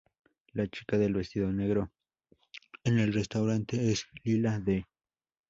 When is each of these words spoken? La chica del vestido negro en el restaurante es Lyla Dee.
La 0.53 0.67
chica 0.67 0.97
del 0.97 1.13
vestido 1.13 1.51
negro 1.51 1.91
en 2.83 2.97
el 2.97 3.13
restaurante 3.13 3.91
es 3.91 4.07
Lyla 4.23 4.59
Dee. 4.59 4.87